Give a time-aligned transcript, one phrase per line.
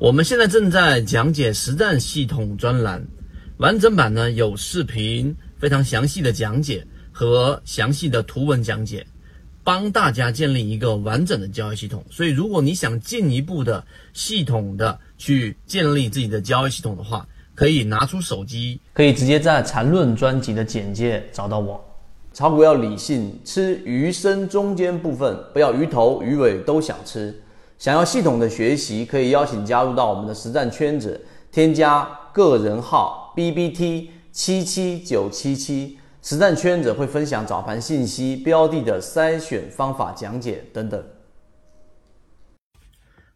[0.00, 3.06] 我们现在正在讲解实战系统专栏，
[3.58, 9.06] 完整版呢有视频，非常详细的讲解和详细的图文讲解，
[9.62, 12.02] 帮大家建立一个完整的交易系统。
[12.10, 13.84] 所以，如果你想进一步的
[14.14, 21.78] 系统的去建立自己的交易系统的话，可以拿出手机，可以直接在缠论专辑的简介找到我。
[22.32, 27.38] 炒股要理性，吃鱼身中间部分，不要鱼头鱼尾都想吃。
[27.80, 31.18] 想要系统的学习，可以邀请加入到我们的实战圈子，
[31.50, 41.02] 添加个人号 B B T 七七九七七，实战圈子会分享早盘信息、标的的筛选方法讲解等等。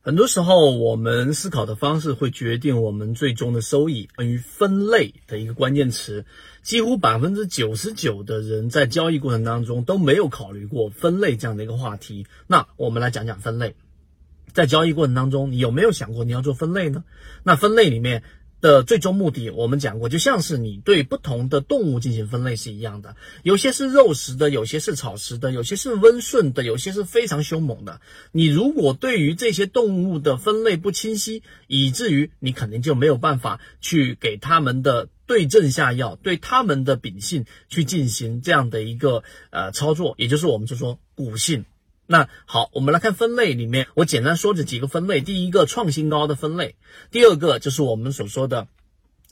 [0.02, 4.06] 很多时候，我们思考的方式会决定我们最终的收益。
[4.14, 6.22] 关于分类的一个关键词，
[6.62, 12.26] 几乎百分之九十九的人在交易过程当中都没有考虑过分类这样的一个话题。
[12.46, 13.74] 那我们来讲讲分类。
[14.52, 17.04] 在交易过程当中，你有没有想过你要做分类呢？
[17.42, 18.22] 那分类里面
[18.60, 28.00] 的最终目的，我们讲过，就像是你对不同的动物进行分类是一样的，有些是肉食的，有些是草食的，有些是温顺的，有些是非常凶猛的。
[28.32, 41.66] 你如果对于这些动物的分类不清晰，以至于你肯定就没有办法去给他们的对症下药，对他们的秉性去进行这样的一个呃操作，也就是我们就说骨性。
[42.06, 45.20] 那好，我们来看分类里面，我简单说这几个分类。
[45.20, 46.76] 第一个创新高的分类，
[47.10, 48.68] 第二个就是我们所说的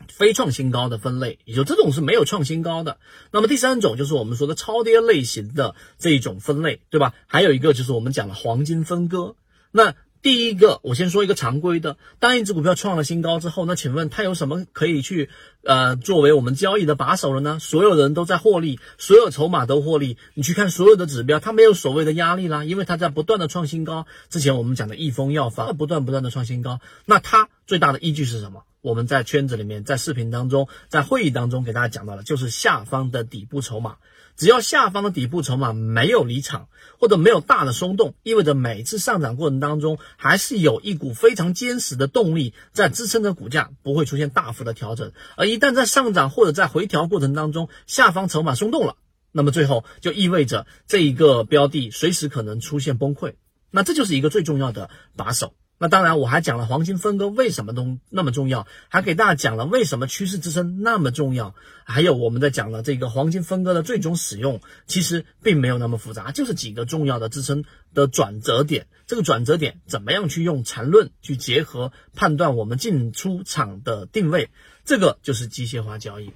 [0.09, 2.99] 非创新高的分类，也就这种是没有创新高的。
[3.31, 7.15] 那么第三种就是我们说的超跌类型的这种分类，对吧？
[7.27, 9.37] 还有一个就是我们讲的黄金分割。
[9.71, 11.97] 那第一个，我先说一个常规的。
[12.21, 15.29] 当一只股票创了新高之后，那请问它有什么可以去
[15.65, 17.59] 呃作为我们交易的把手了呢？
[17.61, 20.17] 所有人都在获利，所有筹码都获利。
[20.35, 24.07] 你去看所有的指标，它没有所谓的压力啦，因为它在不断的创新高。
[24.31, 28.63] 之前我们讲的益丰药房不断不断的创新高，那它最大的依据是什么？
[28.83, 33.99] 我们在圈子里面，在视频当中，在会议当中给大家讲到了，就是下方的底部筹码。
[34.37, 36.69] 只要下方的底部筹码没有离场，
[36.99, 45.13] 或者没有大的松动，意味着每次上涨过程当中，还是有一股非常坚实的动力在支撑着股价，不会出现大幅的调整。
[45.37, 48.97] 而一旦在上涨或者在回调过程当中，下方筹码松动了，
[49.31, 53.35] 那么最后就意味着这一个标的随时可能出现崩溃。
[53.71, 55.55] 那这就是一个最重要的把手。
[55.83, 68.87] 那当然，我还讲了黄金分割为什么东那么重要，还给大家讲了为什么趋势支撑那么重要，还有我们在讲了这个黄金分割的最终使用，其实并没有那么复杂，就是几个重要的支撑的转折点。
[69.09, 74.51] 这个转折点怎么样去用缠论去结合判断我们进出场的定位，
[74.85, 76.31] 这个就是机械化交易。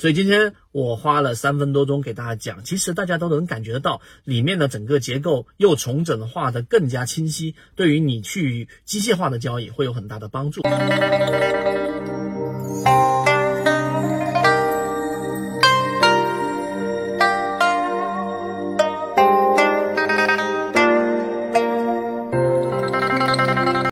[0.00, 10.62] 所以今天我花了三分多钟给大家讲，其实大家都能感觉得到里面的整个结构又重整化的更加清晰，对于你去机械化的交易会有很大的帮助。